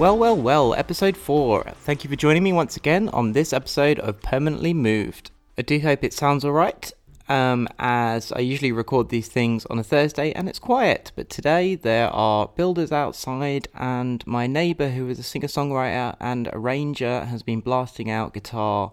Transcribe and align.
Well, 0.00 0.16
well, 0.16 0.34
well, 0.34 0.72
episode 0.72 1.14
4. 1.14 1.74
Thank 1.82 2.04
you 2.04 2.08
for 2.08 2.16
joining 2.16 2.42
me 2.42 2.54
once 2.54 2.74
again 2.74 3.10
on 3.10 3.32
this 3.32 3.52
episode 3.52 3.98
of 3.98 4.22
Permanently 4.22 4.72
Moved. 4.72 5.30
I 5.58 5.62
do 5.62 5.78
hope 5.78 6.02
it 6.02 6.14
sounds 6.14 6.42
alright, 6.42 6.90
um, 7.28 7.68
as 7.78 8.32
I 8.32 8.38
usually 8.38 8.72
record 8.72 9.10
these 9.10 9.28
things 9.28 9.66
on 9.66 9.78
a 9.78 9.82
Thursday 9.82 10.32
and 10.32 10.48
it's 10.48 10.58
quiet, 10.58 11.12
but 11.16 11.28
today 11.28 11.74
there 11.74 12.08
are 12.08 12.48
builders 12.56 12.92
outside, 12.92 13.68
and 13.74 14.26
my 14.26 14.46
neighbour, 14.46 14.88
who 14.88 15.06
is 15.10 15.18
a 15.18 15.22
singer 15.22 15.48
songwriter 15.48 16.16
and 16.18 16.48
arranger, 16.54 17.26
has 17.26 17.42
been 17.42 17.60
blasting 17.60 18.10
out 18.10 18.32
guitar 18.32 18.92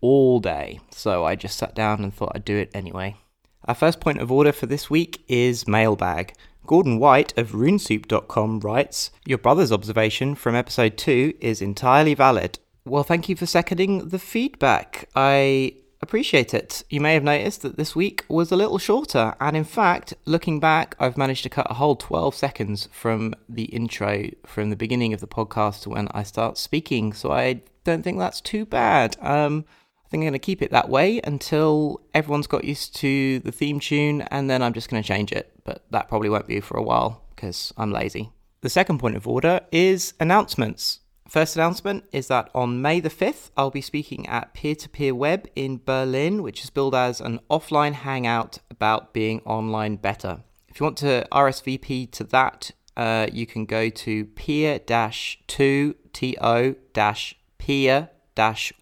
all 0.00 0.38
day, 0.38 0.78
so 0.92 1.24
I 1.24 1.34
just 1.34 1.58
sat 1.58 1.74
down 1.74 2.04
and 2.04 2.14
thought 2.14 2.30
I'd 2.32 2.44
do 2.44 2.56
it 2.58 2.70
anyway. 2.72 3.16
Our 3.64 3.74
first 3.74 3.98
point 3.98 4.18
of 4.18 4.30
order 4.30 4.52
for 4.52 4.66
this 4.66 4.88
week 4.88 5.24
is 5.26 5.66
mailbag. 5.66 6.32
Gordon 6.66 6.98
White 6.98 7.36
of 7.36 7.52
runesoup.com 7.52 8.60
writes, 8.60 9.10
Your 9.26 9.38
brother's 9.38 9.72
observation 9.72 10.34
from 10.34 10.54
episode 10.54 10.96
2 10.96 11.34
is 11.40 11.60
entirely 11.60 12.14
valid. 12.14 12.58
Well, 12.86 13.02
thank 13.02 13.28
you 13.28 13.36
for 13.36 13.44
seconding 13.44 14.08
the 14.08 14.18
feedback. 14.18 15.08
I 15.14 15.74
appreciate 16.00 16.54
it. 16.54 16.82
You 16.88 17.02
may 17.02 17.14
have 17.14 17.22
noticed 17.22 17.62
that 17.62 17.76
this 17.76 17.94
week 17.94 18.24
was 18.28 18.50
a 18.50 18.56
little 18.56 18.78
shorter, 18.78 19.34
and 19.40 19.56
in 19.56 19.64
fact, 19.64 20.14
looking 20.24 20.58
back, 20.58 20.96
I've 20.98 21.18
managed 21.18 21.42
to 21.42 21.50
cut 21.50 21.70
a 21.70 21.74
whole 21.74 21.96
12 21.96 22.34
seconds 22.34 22.88
from 22.92 23.34
the 23.48 23.64
intro 23.64 24.30
from 24.46 24.70
the 24.70 24.76
beginning 24.76 25.12
of 25.12 25.20
the 25.20 25.26
podcast 25.26 25.82
to 25.82 25.90
when 25.90 26.08
I 26.12 26.22
start 26.22 26.56
speaking, 26.56 27.12
so 27.12 27.30
I 27.30 27.62
don't 27.84 28.02
think 28.02 28.18
that's 28.18 28.40
too 28.40 28.64
bad. 28.64 29.16
Um, 29.20 29.66
I 30.06 30.08
think 30.08 30.22
I'm 30.22 30.24
going 30.24 30.32
to 30.34 30.38
keep 30.38 30.62
it 30.62 30.70
that 30.70 30.88
way 30.88 31.20
until 31.24 32.00
everyone's 32.14 32.46
got 32.46 32.64
used 32.64 32.96
to 32.96 33.40
the 33.40 33.52
theme 33.52 33.80
tune, 33.80 34.22
and 34.22 34.48
then 34.48 34.62
I'm 34.62 34.72
just 34.72 34.88
going 34.88 35.02
to 35.02 35.06
change 35.06 35.32
it. 35.32 35.53
But 35.64 35.84
that 35.90 36.08
probably 36.08 36.28
won't 36.28 36.46
be 36.46 36.60
for 36.60 36.76
a 36.76 36.82
while 36.82 37.24
because 37.34 37.72
I'm 37.76 37.90
lazy. 37.90 38.30
The 38.60 38.68
second 38.68 38.98
point 38.98 39.16
of 39.16 39.26
order 39.26 39.60
is 39.72 40.14
announcements. 40.20 41.00
First 41.28 41.56
announcement 41.56 42.04
is 42.12 42.28
that 42.28 42.50
on 42.54 42.82
May 42.82 43.00
the 43.00 43.10
5th, 43.10 43.50
I'll 43.56 43.70
be 43.70 43.80
speaking 43.80 44.26
at 44.28 44.54
Peer 44.54 44.74
to 44.76 44.88
Peer 44.88 45.14
Web 45.14 45.48
in 45.56 45.80
Berlin, 45.84 46.42
which 46.42 46.62
is 46.62 46.70
billed 46.70 46.94
as 46.94 47.20
an 47.20 47.40
offline 47.50 47.94
hangout 47.94 48.58
about 48.70 49.12
being 49.14 49.40
online 49.40 49.96
better. 49.96 50.42
If 50.68 50.80
you 50.80 50.84
want 50.84 50.98
to 50.98 51.26
RSVP 51.32 52.10
to 52.12 52.24
that, 52.24 52.70
uh, 52.96 53.26
you 53.32 53.46
can 53.46 53.64
go 53.64 53.88
to 53.88 54.24
peer 54.26 54.78
2 54.78 55.94
to 56.12 56.74
peer 57.58 58.10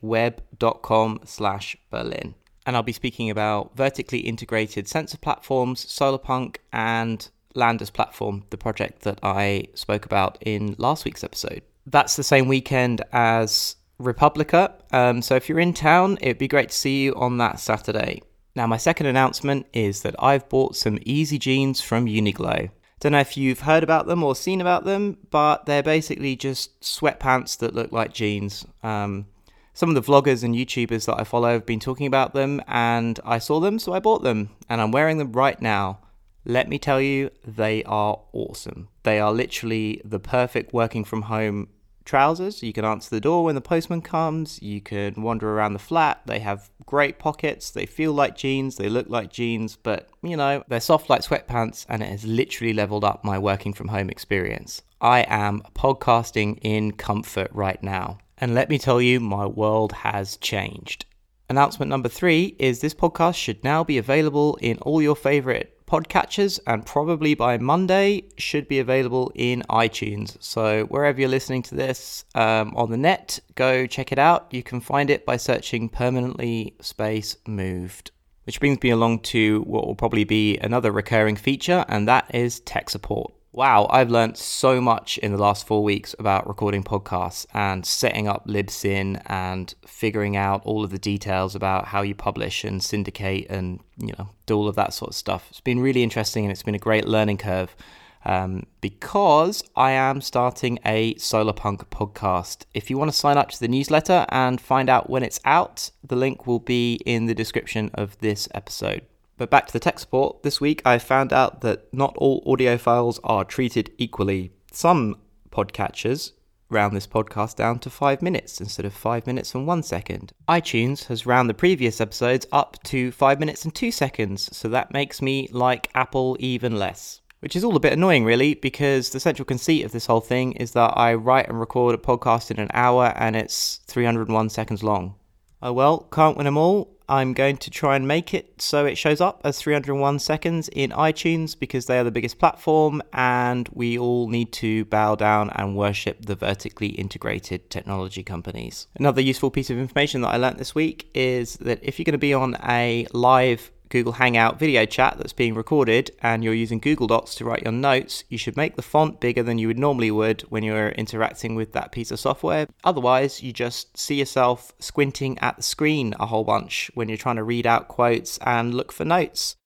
web.com 0.01 1.21
slash 1.25 1.77
Berlin. 1.91 2.35
And 2.65 2.77
I'll 2.77 2.83
be 2.83 2.93
speaking 2.93 3.31
about 3.31 3.77
vertically 3.77 4.21
integrated 4.21 4.87
sensor 4.89 5.19
platforms, 5.19 5.85
Solarpunk, 5.85 6.57
and 6.73 7.29
Landers 7.55 7.91
Platform, 7.91 8.45
the 8.51 8.57
project 8.57 9.03
that 9.03 9.19
I 9.23 9.65
spoke 9.75 10.05
about 10.05 10.39
in 10.41 10.75
last 10.79 11.05
week's 11.05 11.25
episode. 11.25 11.63
That's 11.87 12.17
the 12.17 12.23
same 12.23 12.49
weekend 12.49 13.03
as 13.13 13.77
re:publica, 13.99 14.75
um, 14.93 15.23
so 15.23 15.35
if 15.35 15.49
you're 15.49 15.61
in 15.61 15.75
town, 15.75 16.19
it'd 16.21 16.39
be 16.39 16.49
great 16.49 16.71
to 16.71 16.77
see 16.77 17.05
you 17.05 17.15
on 17.15 17.39
that 17.39 17.61
Saturday. 17.61 18.23
Now, 18.55 18.67
my 18.67 18.77
second 18.77 19.07
announcement 19.07 19.67
is 19.73 20.03
that 20.03 20.15
I've 20.19 20.49
bought 20.49 20.77
some 20.77 20.99
easy 21.03 21.39
jeans 21.39 21.81
from 21.81 22.07
Uniqlo. 22.07 22.71
Don't 23.01 23.13
know 23.13 23.21
if 23.21 23.37
you've 23.37 23.61
heard 23.61 23.83
about 23.83 24.07
them 24.07 24.23
or 24.23 24.37
seen 24.37 24.61
about 24.61 24.85
them, 24.85 25.19
but 25.31 25.67
they're 25.67 25.83
basically 25.83 26.37
just 26.37 26.81
sweatpants 26.81 27.59
that 27.59 27.75
look 27.75 27.91
like 27.91 28.13
jeans. 28.13 28.65
Um, 28.83 29.27
some 29.75 29.89
of 29.89 29.95
the 29.95 30.03
vloggers 30.03 30.43
and 30.45 30.55
YouTubers 30.55 31.07
that 31.07 31.19
I 31.19 31.25
follow 31.25 31.53
have 31.53 31.67
been 31.67 31.81
talking 31.81 32.07
about 32.07 32.35
them, 32.35 32.61
and 32.67 33.19
I 33.25 33.39
saw 33.39 33.61
them, 33.61 33.79
so 33.79 33.93
I 33.93 34.01
bought 34.01 34.23
them, 34.23 34.51
and 34.69 34.81
I'm 34.81 34.93
wearing 34.93 35.19
them 35.19 35.33
right 35.33 35.61
now. 35.61 36.01
Let 36.45 36.69
me 36.69 36.79
tell 36.79 37.01
you, 37.01 37.31
they 37.47 37.85
are 37.85 38.21
awesome. 38.33 38.89
They 39.05 39.21
are 39.21 39.33
literally 39.33 40.03
the 40.05 40.19
perfect 40.19 40.73
working 40.73 41.05
from 41.05 41.23
home 41.23 41.69
trousers. 42.05 42.63
You 42.63 42.73
can 42.73 42.85
answer 42.85 43.11
the 43.11 43.21
door 43.21 43.45
when 43.45 43.55
the 43.55 43.61
postman 43.61 44.03
comes, 44.03 44.61
you 44.61 44.81
can 44.81 45.23
wander 45.23 45.49
around 45.49 45.73
the 45.73 45.79
flat. 45.79 46.21
They 46.27 46.41
have 46.41 46.69
great 46.85 47.19
pockets, 47.19 47.71
they 47.71 47.87
feel 47.87 48.13
like 48.13 48.37
jeans, 48.37 48.77
they 48.77 48.89
look 48.89 49.09
like 49.09 49.33
jeans, 49.33 49.77
but 49.77 50.09
you 50.23 50.37
know, 50.37 50.65
they're 50.69 50.81
soft 50.81 51.09
like 51.09 51.23
sweatpants, 51.23 51.87
and 51.89 52.03
it 52.03 52.09
has 52.09 52.25
literally 52.25 52.73
leveled 52.73 53.05
up 53.05 53.25
my 53.25 53.39
working 53.39 53.73
from 53.73 53.89
home 53.89 54.11
experience. 54.11 54.83
I 55.01 55.25
am 55.29 55.63
podcasting 55.75 56.59
in 56.63 56.93
comfort 56.93 57.51
right 57.53 57.83
now. 57.83 58.19
And 58.43 58.57
let 58.57 58.69
me 58.69 58.77
tell 58.77 59.01
you, 59.01 59.21
my 59.21 59.47
world 59.47 59.93
has 59.93 60.37
changed. 60.39 61.05
Announcement 61.49 61.89
number 61.89 62.09
three 62.09 62.57
is 62.59 62.81
this 62.81 62.93
podcast 62.93 63.37
should 63.37 63.63
now 63.63 63.85
be 63.85 63.99
available 63.99 64.59
in 64.61 64.79
all 64.79 65.01
your 65.01 65.15
favorite 65.15 65.79
podcatchers 65.87 66.59
and 66.67 66.85
probably 66.85 67.35
by 67.35 67.57
Monday 67.59 68.25
should 68.39 68.67
be 68.67 68.81
available 68.81 69.31
in 69.37 69.63
iTunes. 69.71 70.37
So 70.43 70.87
wherever 70.87 71.21
you're 71.21 71.29
listening 71.29 71.63
to 71.63 71.77
this 71.77 72.25
um, 72.35 72.75
on 72.75 72.91
the 72.91 72.97
net, 72.97 73.39
go 73.55 73.87
check 73.87 74.11
it 74.11 74.19
out. 74.19 74.49
You 74.51 74.65
can 74.65 74.81
find 74.81 75.09
it 75.09 75.25
by 75.25 75.37
searching 75.37 75.89
permanently 75.89 76.75
space 76.81 77.37
moved. 77.47 78.11
Which 78.43 78.59
brings 78.59 78.83
me 78.83 78.91
along 78.91 79.21
to 79.21 79.61
what 79.69 79.87
will 79.87 79.95
probably 79.95 80.25
be 80.25 80.59
another 80.59 80.91
recurring 80.91 81.37
feature, 81.37 81.85
and 81.87 82.09
that 82.09 82.35
is 82.35 82.59
tech 82.59 82.91
support. 82.91 83.33
Wow, 83.55 83.87
I've 83.91 84.11
learned 84.11 84.39
so 84.39 84.81
much 84.81 85.19
in 85.19 85.31
the 85.31 85.37
last 85.37 85.67
four 85.67 85.85
weeks 85.85 86.15
about 86.19 86.49
recording 86.49 86.83
podcasts 86.83 87.45
and 87.53 87.85
setting 87.85 88.27
up 88.27 88.47
Libsyn 88.47 89.21
and 89.27 89.75
figuring 89.87 90.39
out 90.39 90.63
all 90.65 90.85
of 90.85 90.91
the 90.91 90.99
details 90.99 91.55
about 91.55 91.89
how 91.89 92.01
you 92.01 92.15
publish 92.15 92.65
and 92.65 92.83
syndicate 92.83 93.47
and 93.51 93.81
you 93.99 94.15
know 94.19 94.31
do 94.47 94.57
all 94.57 94.69
of 94.69 94.77
that 94.77 94.95
sort 94.95 95.11
of 95.11 95.15
stuff. 95.15 95.49
It's 95.51 95.61
been 95.61 95.81
really 95.81 96.03
interesting 96.03 96.47
and 96.47 96.51
it's 96.51 96.63
been 96.63 96.75
a 96.75 96.79
great 96.79 97.07
learning 97.07 97.37
curve 97.37 97.77
um, 98.25 98.65
because 98.81 99.63
I 99.77 99.91
am 99.91 100.23
starting 100.23 100.79
a 100.87 101.13
Solarpunk 101.17 101.85
podcast. 101.89 102.65
If 102.73 102.89
you 102.89 102.97
want 102.97 103.11
to 103.11 103.17
sign 103.17 103.37
up 103.37 103.51
to 103.51 103.61
the 103.61 103.69
newsletter 103.69 104.25
and 104.31 104.63
find 104.63 104.89
out 104.89 105.11
when 105.11 105.23
it's 105.23 105.41
out, 105.45 105.91
the 106.03 106.17
link 106.17 106.47
will 106.47 106.59
be 106.59 106.95
in 107.05 107.27
the 107.27 107.35
description 107.35 107.91
of 107.93 108.19
this 108.21 108.49
episode. 108.55 109.03
But 109.43 109.51
back 109.51 109.67
to 109.67 109.73
the 109.73 109.81
tech 109.81 109.99
support, 109.99 110.45
this 110.45 110.61
week 110.61 110.83
I 110.85 110.99
found 110.99 111.33
out 111.33 111.63
that 111.63 111.93
not 111.93 112.15
all 112.17 112.45
audio 112.47 112.79
files 112.79 113.19
are 113.25 113.45
treated 113.45 113.91
equally. 113.99 114.53
Some 114.71 115.17
podcatchers 115.51 116.31
round 116.69 116.95
this 116.95 117.09
podcast 117.09 117.57
down 117.57 117.81
to 117.81 117.91
five 117.91 118.23
minutes 118.23 118.61
instead 118.61 118.87
of 118.87 118.95
five 118.95 119.27
minutes 119.27 119.53
and 119.53 119.67
one 119.67 119.83
second. 119.83 120.33
iTunes 120.49 121.07
has 121.07 121.27
round 121.27 121.51
the 121.51 121.55
previous 121.55 122.01
episodes 122.01 122.47
up 122.53 122.81
to 122.85 123.11
five 123.11 123.41
minutes 123.41 123.65
and 123.65 123.75
two 123.75 123.91
seconds, 123.91 124.49
so 124.57 124.69
that 124.69 124.93
makes 124.93 125.21
me 125.21 125.49
like 125.51 125.91
Apple 125.93 126.37
even 126.39 126.79
less. 126.79 127.21
Which 127.41 127.57
is 127.57 127.65
all 127.65 127.75
a 127.75 127.81
bit 127.81 127.95
annoying, 127.95 128.25
really, 128.25 128.55
because 128.55 129.11
the 129.11 129.19
central 129.19 129.45
conceit 129.45 129.85
of 129.85 129.91
this 129.91 130.07
whole 130.07 130.21
thing 130.21 130.53
is 130.53 130.71
that 130.75 130.97
I 130.97 131.15
write 131.15 131.49
and 131.49 131.59
record 131.59 131.97
a 131.97 131.99
podcast 131.99 132.53
in 132.53 132.61
an 132.61 132.71
hour 132.73 133.13
and 133.17 133.35
it's 133.35 133.81
301 133.89 134.51
seconds 134.51 134.85
long. 134.85 135.17
Oh 135.61 135.73
well, 135.73 136.07
can't 136.13 136.37
win 136.37 136.45
them 136.45 136.57
all. 136.57 136.92
I'm 137.09 137.33
going 137.33 137.57
to 137.59 137.71
try 137.71 137.97
and 137.97 138.07
make 138.07 138.35
it 138.35 138.61
so 138.61 138.87
it 138.87 138.97
shows 138.97 139.21
up 139.21 139.41
as 139.45 139.59
301 139.59 140.19
seconds 140.19 140.69
in 140.73 140.91
iTunes 140.91 141.59
because 141.59 141.87
they 141.87 141.99
are 141.99 142.05
the 142.05 142.11
biggest 142.11 142.39
platform 142.39 143.03
and 143.13 143.69
we 143.73 143.99
all 143.99 144.29
need 144.29 144.53
to 144.55 144.85
bow 144.87 145.15
down 145.15 145.51
and 145.51 145.77
worship 145.77 146.25
the 146.25 146.35
vertically 146.35 146.89
integrated 146.89 147.71
technology 147.71 148.23
companies. 148.23 148.87
Another 148.97 149.21
useful 149.21 149.51
piece 149.51 149.71
of 149.71 149.79
information 149.79 150.23
that 150.23 150.29
I 150.29 150.37
learned 150.37 150.59
this 150.59 150.75
week 150.75 151.11
is 151.15 151.57
that 151.57 151.81
if 151.83 151.99
you're 151.99 152.05
going 152.05 152.13
to 152.13 152.19
be 152.19 152.35
on 152.35 152.57
a 152.63 153.07
live 153.13 153.71
Google 153.93 154.15
Hangout 154.15 154.59
video 154.59 154.87
chat 154.87 155.19
that's 155.19 155.35
being 155.35 155.55
recorded 155.55 156.13
and 156.23 156.43
you're 156.43 156.55
using 156.55 156.79
Google 156.79 157.07
Docs 157.07 157.35
to 157.35 157.45
write 157.45 157.63
your 157.63 157.73
notes, 157.73 158.25
you 158.31 158.39
should 158.39 158.57
make 158.57 158.77
the 158.77 158.81
font 158.81 159.21
bigger 159.21 159.43
than 159.43 159.59
you 159.59 159.67
would 159.67 159.79
normally 159.79 160.11
would 160.11 160.41
when 160.49 160.63
you're 160.63 160.89
interacting 160.89 161.55
with 161.55 161.75
that 161.75 161.93
piece 161.93 162.11
of 162.11 162.19
software. 162.19 162.67
Otherwise, 162.85 163.43
you 163.43 163.53
just 163.53 163.99
see 163.99 164.15
yourself 164.15 164.73
squinting 164.79 165.39
at 165.41 165.57
the 165.57 165.63
screen 165.63 166.15
a 166.19 166.25
whole 166.25 166.43
bunch 166.43 166.91
when 166.95 167.11
you're 167.11 167.19
trying 167.19 167.37
to 167.37 167.45
read 167.45 167.67
out 167.67 167.89
quotes 167.89 168.39
and 168.39 168.75
look 168.75 168.93
for 168.93 169.05
notes. 169.05 169.57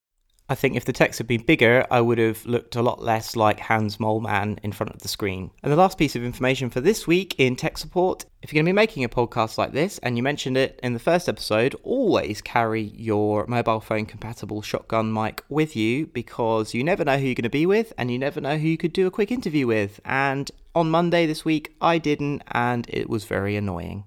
I 0.48 0.54
think 0.54 0.76
if 0.76 0.84
the 0.84 0.92
text 0.92 1.18
had 1.18 1.26
been 1.26 1.42
bigger, 1.42 1.86
I 1.90 2.00
would 2.00 2.18
have 2.18 2.46
looked 2.46 2.76
a 2.76 2.82
lot 2.82 3.02
less 3.02 3.34
like 3.34 3.58
Hans 3.58 3.96
Moleman 3.96 4.58
in 4.62 4.72
front 4.72 4.94
of 4.94 5.02
the 5.02 5.08
screen. 5.08 5.50
And 5.62 5.72
the 5.72 5.76
last 5.76 5.98
piece 5.98 6.14
of 6.14 6.22
information 6.24 6.70
for 6.70 6.80
this 6.80 7.06
week 7.06 7.34
in 7.38 7.56
tech 7.56 7.78
support 7.78 8.24
if 8.46 8.52
you're 8.52 8.62
going 8.62 8.66
to 8.66 8.78
be 8.78 8.82
making 8.84 9.02
a 9.02 9.08
podcast 9.08 9.58
like 9.58 9.72
this, 9.72 9.98
and 10.04 10.16
you 10.16 10.22
mentioned 10.22 10.56
it 10.56 10.78
in 10.80 10.92
the 10.92 11.00
first 11.00 11.28
episode, 11.28 11.74
always 11.82 12.40
carry 12.40 12.82
your 12.82 13.44
mobile 13.48 13.80
phone 13.80 14.06
compatible 14.06 14.62
shotgun 14.62 15.12
mic 15.12 15.42
with 15.48 15.74
you 15.74 16.06
because 16.06 16.72
you 16.72 16.84
never 16.84 17.04
know 17.04 17.18
who 17.18 17.26
you're 17.26 17.34
going 17.34 17.42
to 17.42 17.50
be 17.50 17.66
with 17.66 17.92
and 17.98 18.08
you 18.08 18.20
never 18.20 18.40
know 18.40 18.56
who 18.56 18.68
you 18.68 18.76
could 18.76 18.92
do 18.92 19.08
a 19.08 19.10
quick 19.10 19.32
interview 19.32 19.66
with. 19.66 19.98
And 20.04 20.48
on 20.76 20.90
Monday 20.90 21.26
this 21.26 21.44
week, 21.44 21.74
I 21.80 21.98
didn't, 21.98 22.42
and 22.52 22.86
it 22.88 23.10
was 23.10 23.24
very 23.24 23.56
annoying. 23.56 24.04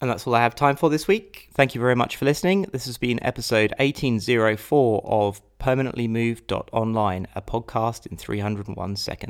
And 0.00 0.08
that's 0.08 0.26
all 0.26 0.34
I 0.34 0.40
have 0.40 0.54
time 0.54 0.76
for 0.76 0.88
this 0.88 1.06
week. 1.06 1.48
Thank 1.52 1.74
you 1.74 1.80
very 1.80 1.94
much 1.94 2.16
for 2.16 2.24
listening. 2.24 2.62
This 2.72 2.86
has 2.86 2.96
been 2.96 3.22
episode 3.22 3.72
1804 3.78 5.02
of 5.04 5.42
Permanently 5.58 6.08
Moved 6.08 6.50
Online, 6.52 7.26
a 7.34 7.42
podcast 7.42 8.06
in 8.06 8.16
301 8.16 8.96
seconds. 8.96 9.28